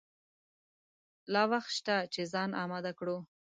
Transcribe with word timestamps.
لا 1.33 1.41
وخت 1.51 1.71
شته 1.77 1.95
چې 2.13 2.21
ځان 2.33 2.49
آمده 2.63 2.91
کړو. 2.99 3.17